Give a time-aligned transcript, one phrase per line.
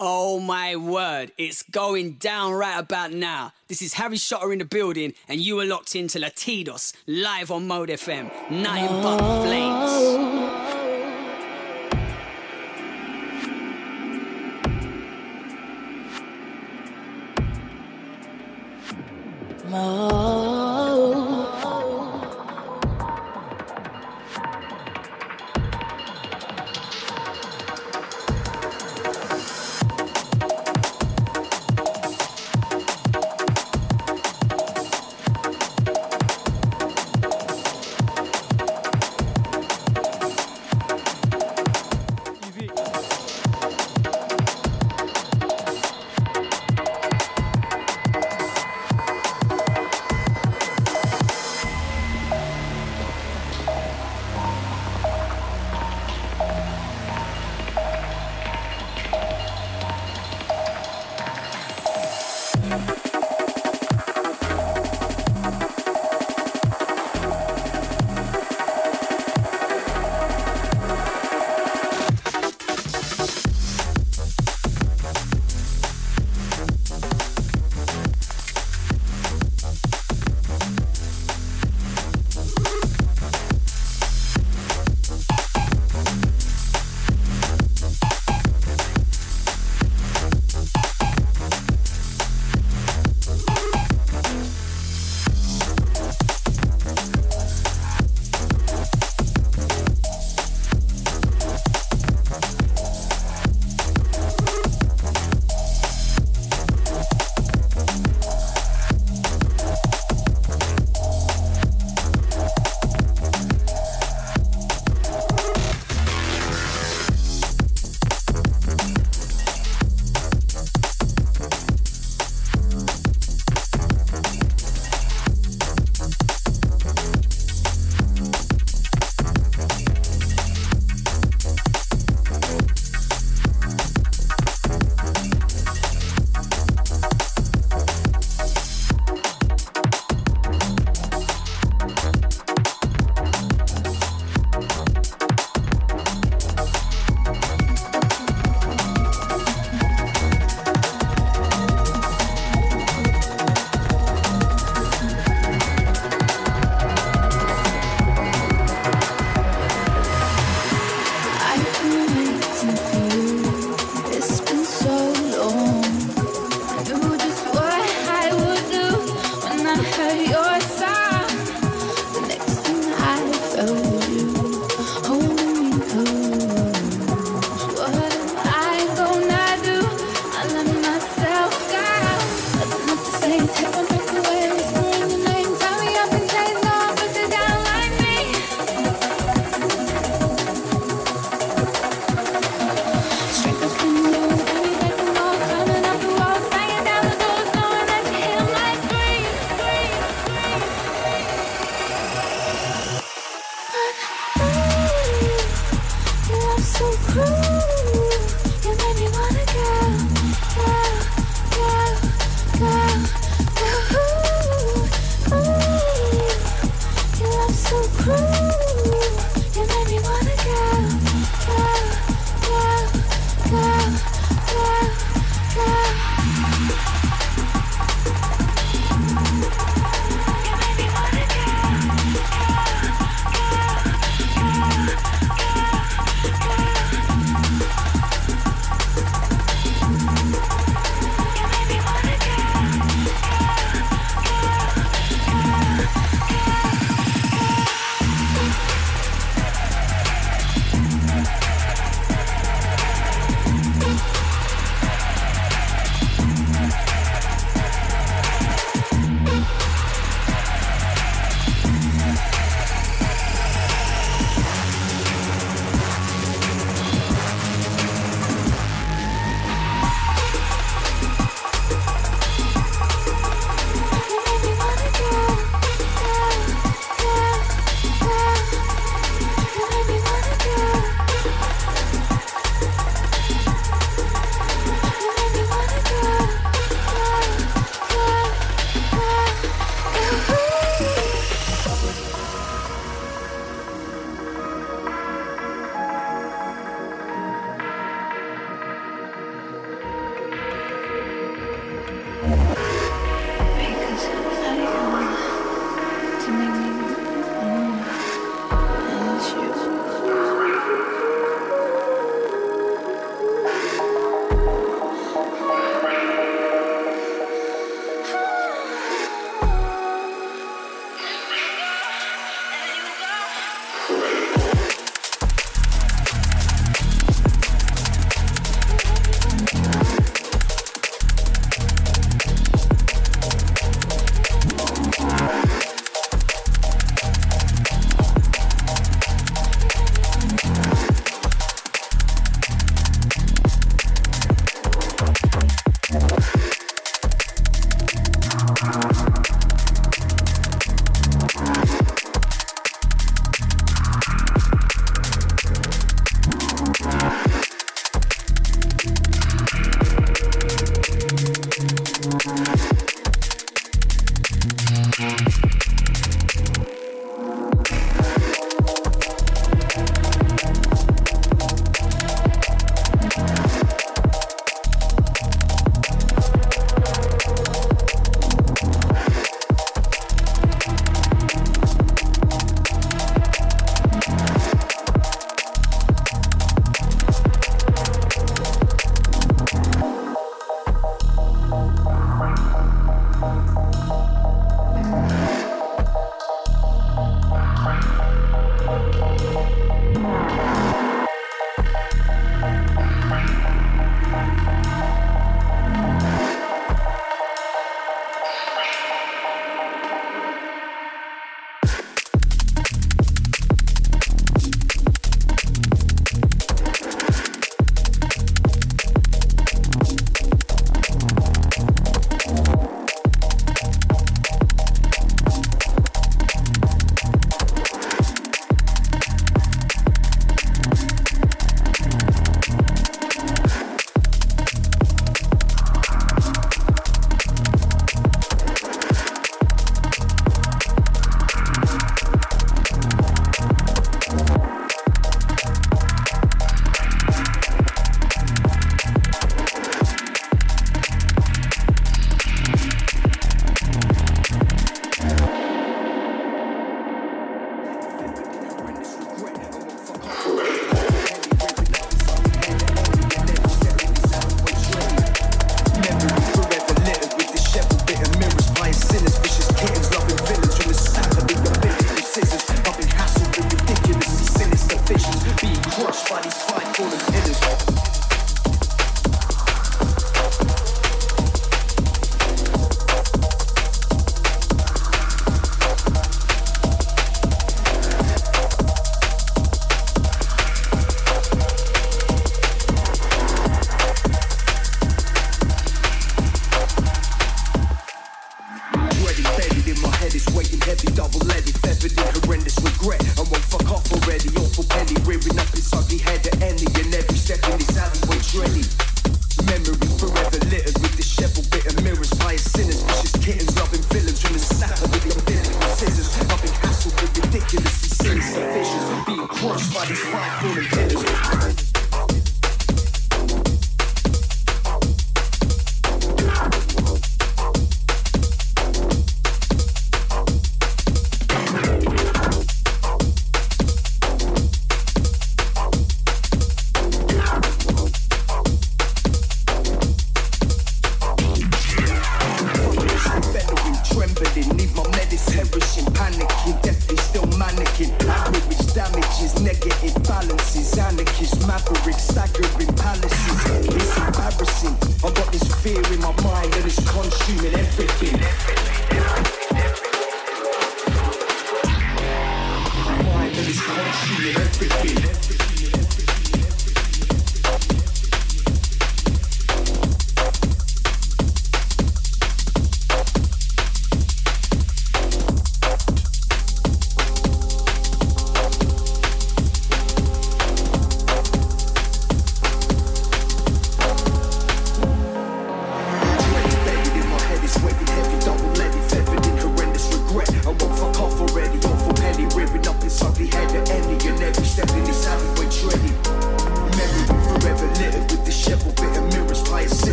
[0.00, 3.52] Oh my word, it's going down right about now.
[3.66, 7.66] This is Harry Shotta in the building, and you are locked into Latidos live on
[7.66, 8.30] Mode FM.
[8.48, 10.47] Nothing but flames.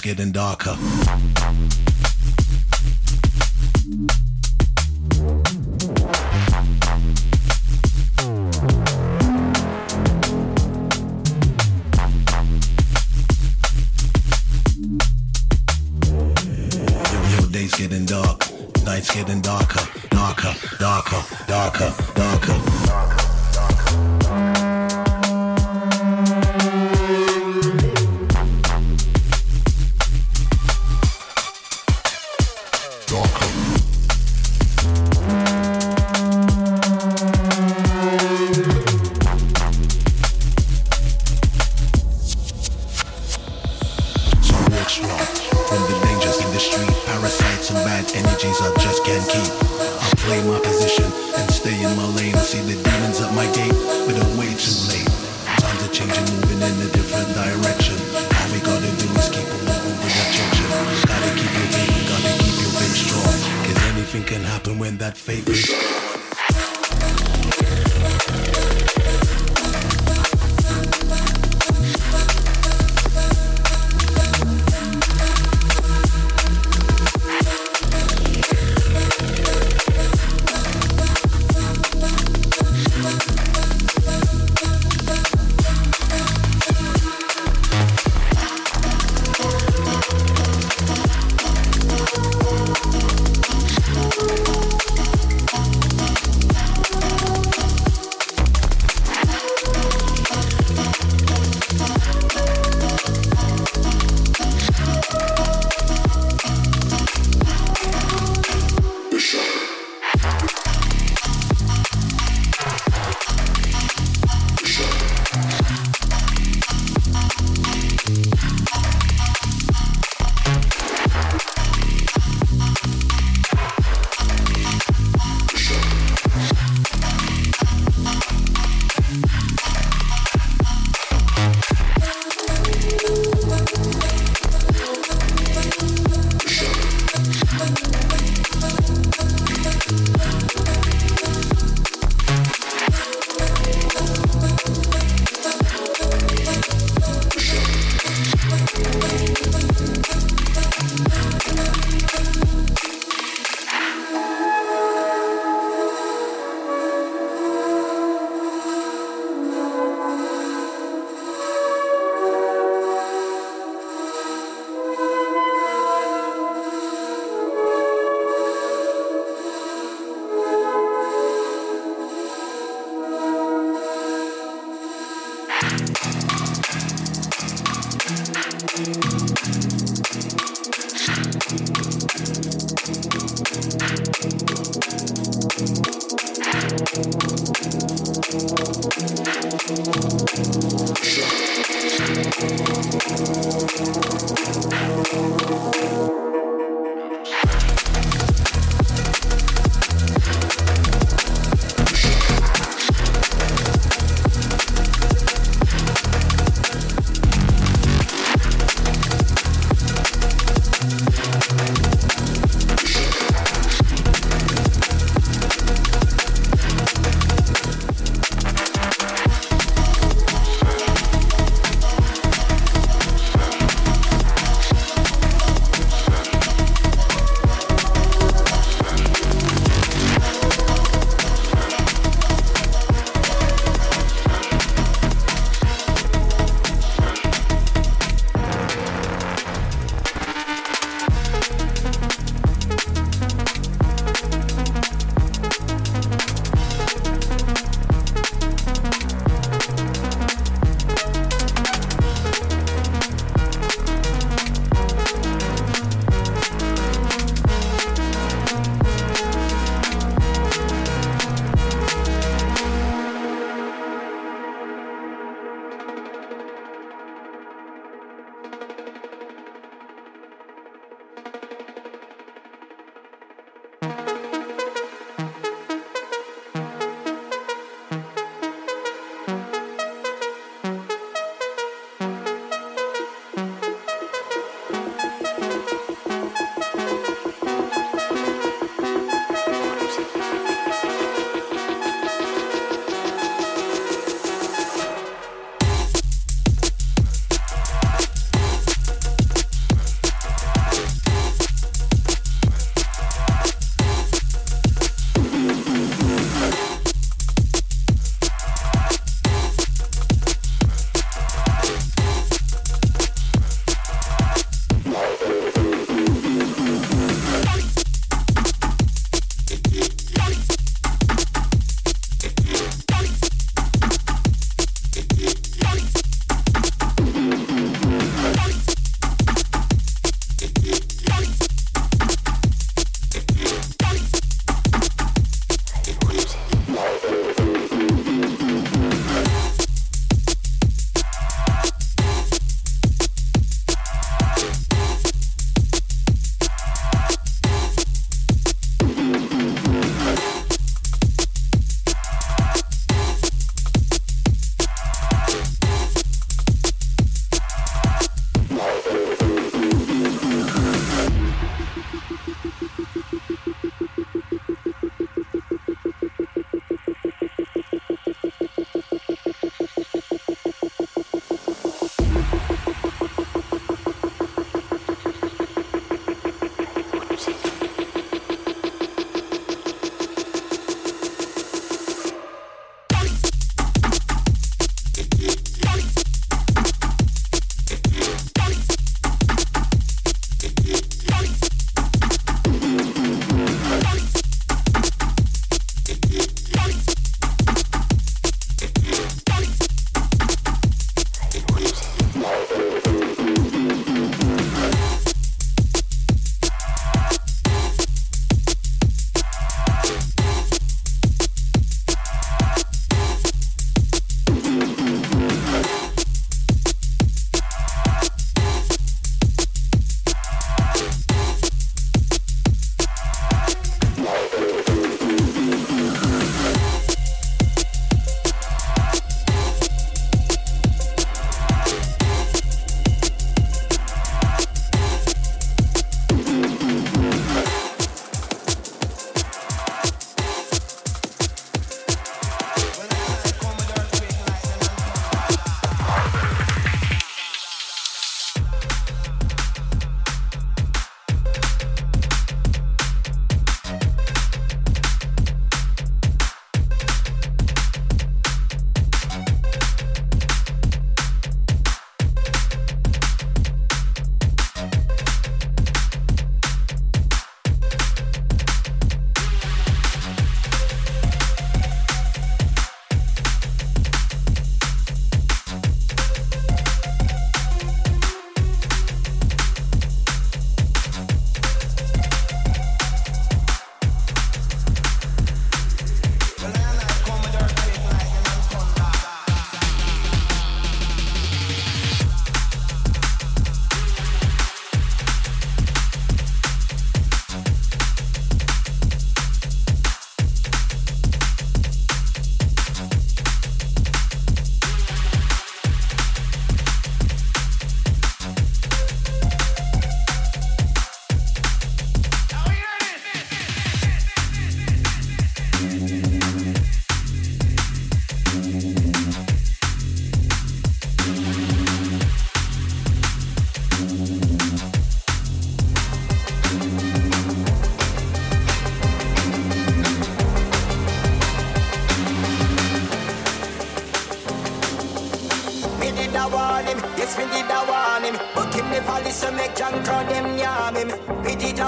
[0.00, 0.99] Night's getting darker.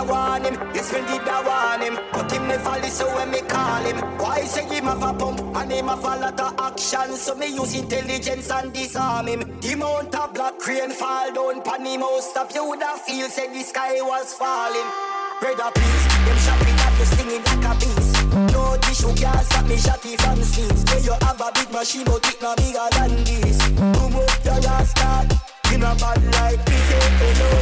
[0.03, 1.95] A warn him, yes we did a warn him.
[2.13, 3.99] But him never listen when me call him.
[4.19, 7.15] Why say him have a pump and him have a lot of action?
[7.15, 9.61] So me use intelligence and disarm him.
[9.61, 13.29] The mount of black crane fall down pan him most of you would have feel
[13.29, 14.91] said the sky was falling.
[15.39, 18.55] Brother please, them me at the stinging like a beast.
[18.55, 20.83] No tissue can't stop me shotty from scenes.
[20.91, 23.69] Say you have a big machine but it no bigger than this.
[23.71, 25.33] Boom up your last start.
[25.73, 27.62] In a bad light, we say hello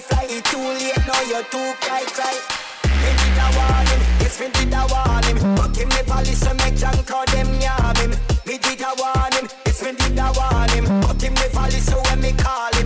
[0.00, 0.36] fly, fly.
[0.36, 2.36] It too late now, you're too cry, cry.
[2.82, 5.38] They did a warning, yes, we did a warning.
[5.56, 8.10] But him never listen, make John call them yam him.
[8.46, 10.86] Me did a warning, yes, we did a warning.
[11.02, 12.77] But him never listen when me call him.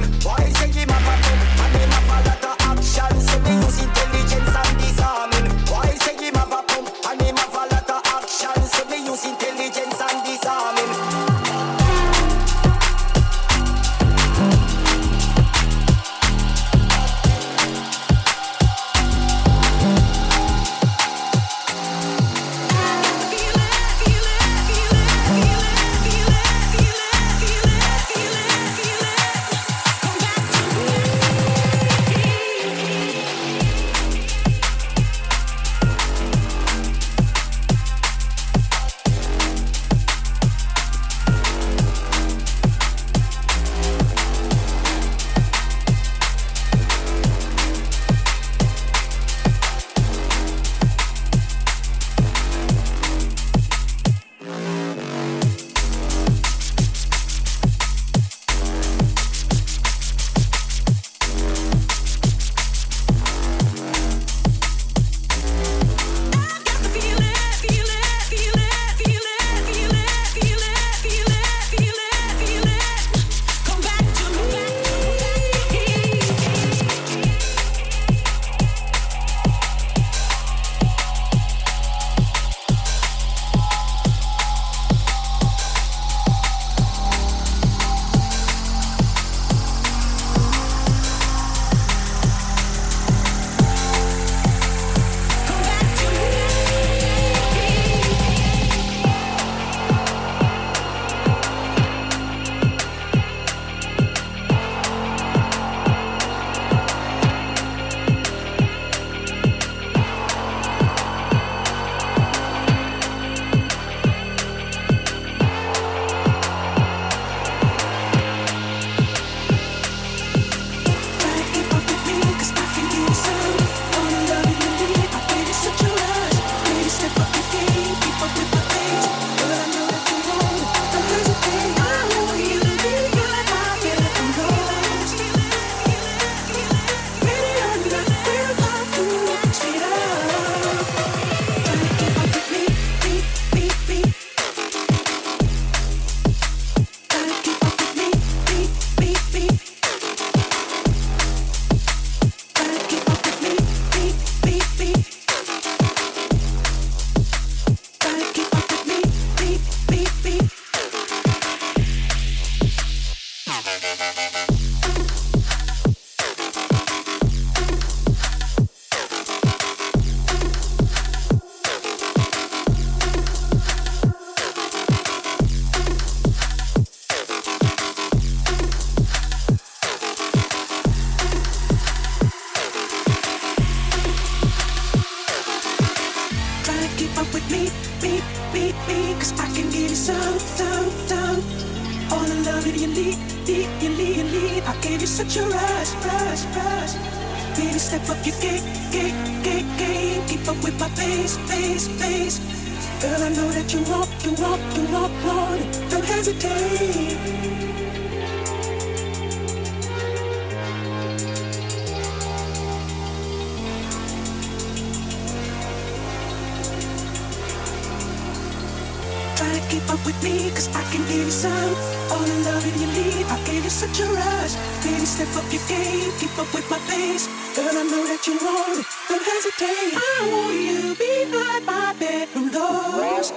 [219.42, 221.74] Try to keep up with me, cause I can give you some.
[222.12, 224.54] All the love that you need, I gave you such a rush.
[224.84, 227.26] Baby, step up your game, keep up with my pace.
[227.56, 229.98] Girl, I know that you want it, don't hesitate.
[229.98, 233.32] I want you behind my bedroom doors.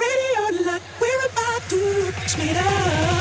[0.00, 3.19] Ready or not, we're about to speed up.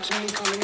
[0.00, 0.57] Is certainly coming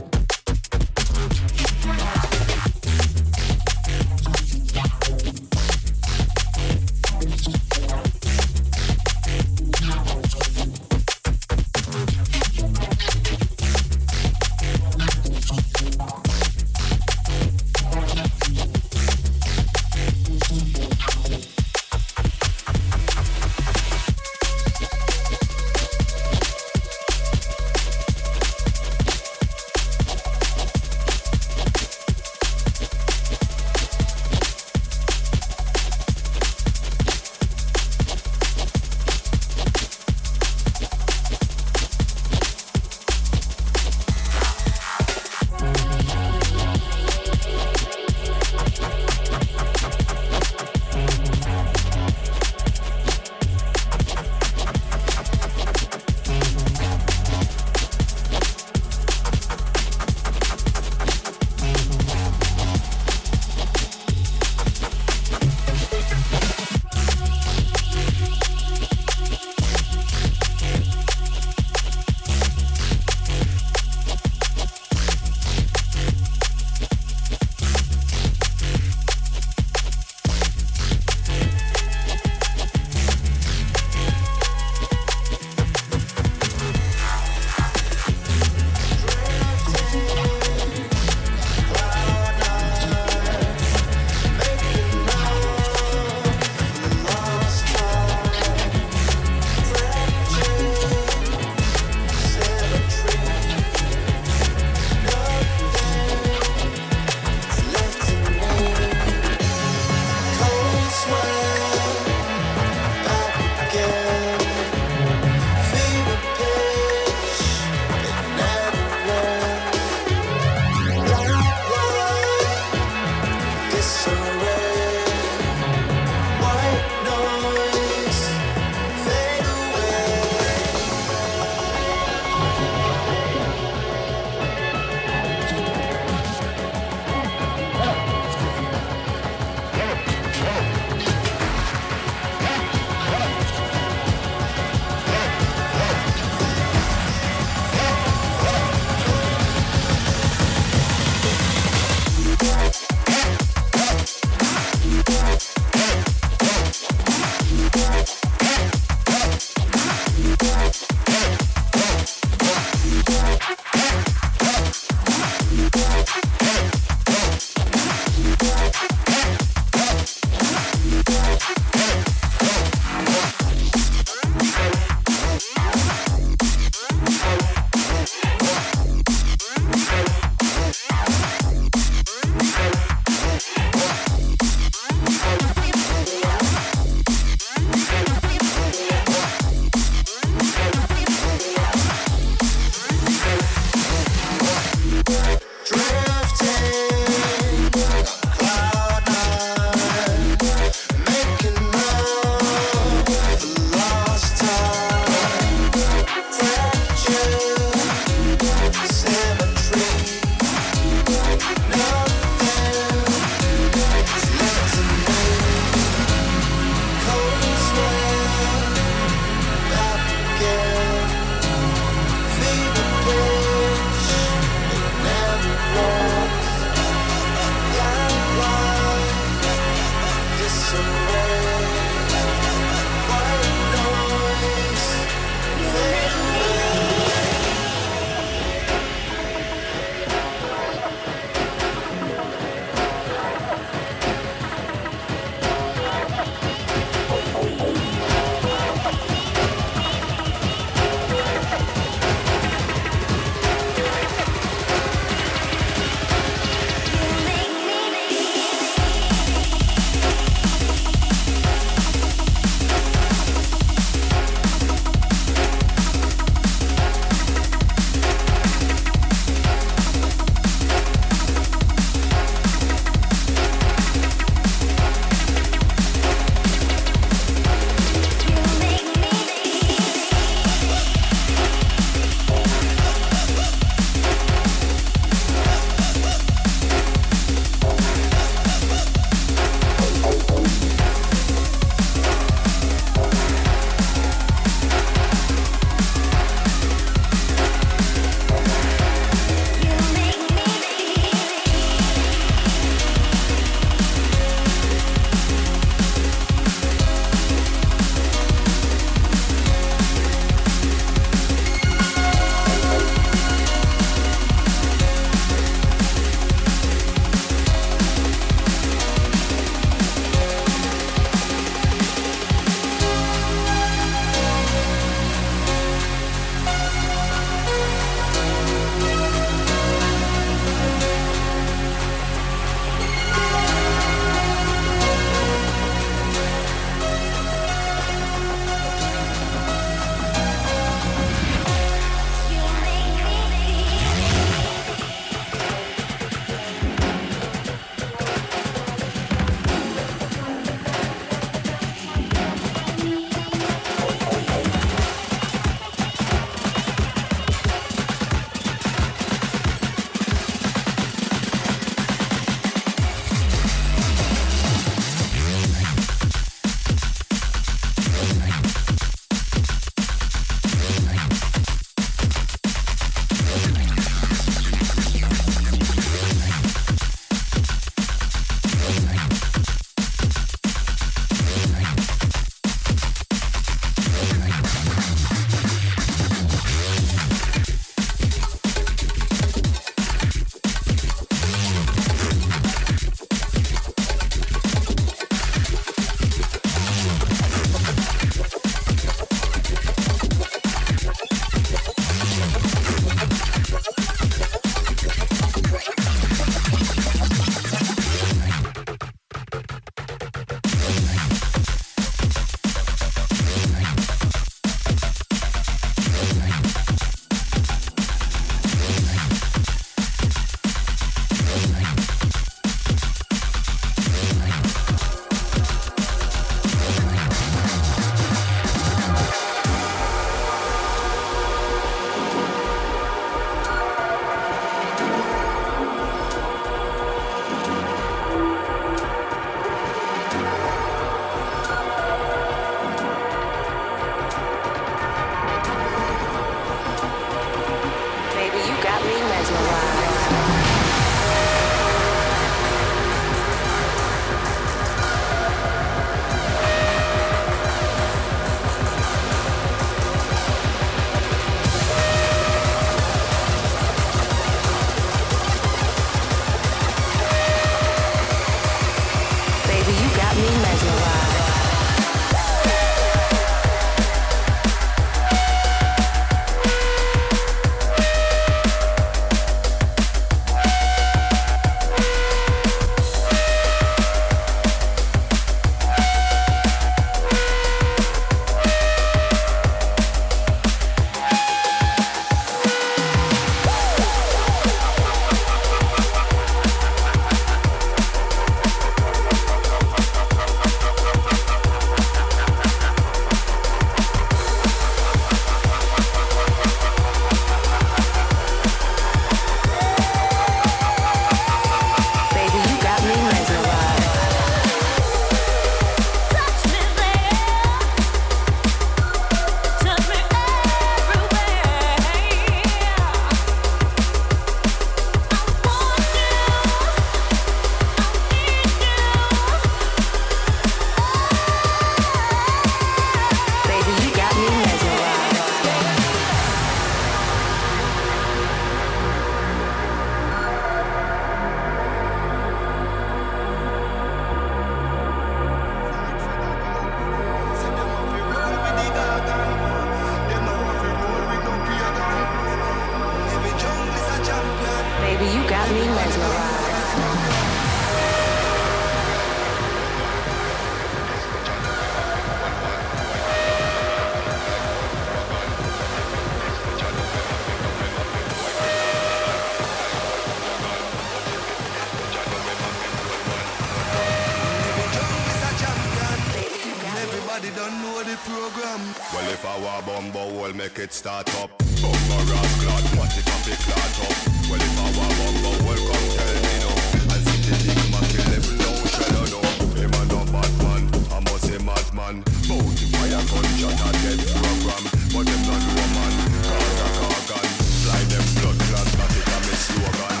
[580.08, 581.30] we'll make it start up.
[581.60, 583.94] Bumbo ras clot, what it up, it clot up.
[584.30, 586.50] Well, if I were bumbo, well, come tell me no.
[586.88, 589.20] I see the big man kill level no shadow no.
[589.58, 590.62] Him a no Batman,
[590.94, 591.96] I must say madman.
[592.28, 594.64] Bounty fire gunshot a dead program,
[594.94, 595.44] but them not
[595.74, 595.94] man.
[596.24, 597.28] Cause a cargan,
[597.60, 600.00] fly them blood clot, that it a me slogan.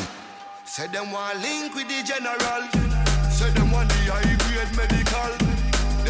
[0.64, 2.62] Say them want link with the general.
[3.28, 5.59] Say them want the high grade medical.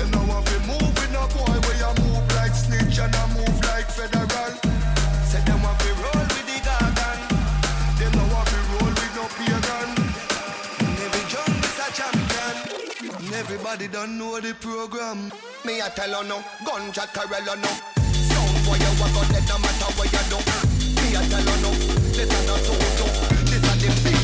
[0.01, 1.61] Them move with no boy
[2.01, 4.53] move like snitch and I move like federal.
[5.29, 6.57] Say them want roll with the
[8.73, 9.25] roll with no.
[11.05, 11.25] Every
[11.69, 11.89] is a
[13.37, 15.31] everybody don't know the program.
[15.67, 17.71] Me a tell you no, gunshot Corella no.
[18.31, 20.39] Sound boy you walk out dead no matter what you do.
[20.97, 21.71] Me a tell you no,
[22.17, 23.05] this a no toto.
[23.51, 24.20] This a the big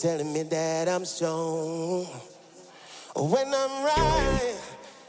[0.00, 2.06] telling me that I'm strong.
[3.14, 4.54] When I'm right,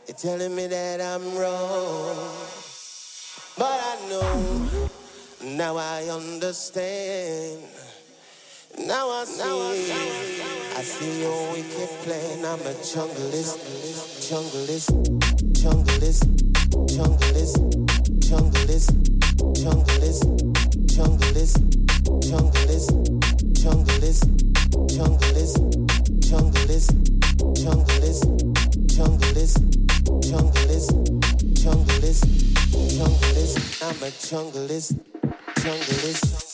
[0.05, 2.35] you're telling me that I'm wrong.
[3.57, 4.69] But I know,
[5.43, 7.61] now I understand.
[8.85, 12.39] Now I see, now I, now I, now I, I see your wicked plan.
[12.39, 13.59] I'm a junglist,
[14.27, 14.91] junglist,
[15.53, 15.61] junglist.
[15.61, 16.50] junglist.
[33.83, 34.93] I'm a junglist,
[35.55, 36.51] junglist.